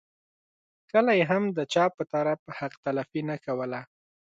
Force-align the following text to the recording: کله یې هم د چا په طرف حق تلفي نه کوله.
کله 0.91 1.11
یې 1.19 1.23
هم 1.31 1.43
د 1.57 1.59
چا 1.73 1.85
په 1.95 2.03
طرف 2.13 2.41
حق 2.57 2.73
تلفي 2.83 3.21
نه 3.29 3.35
کوله. 3.45 3.79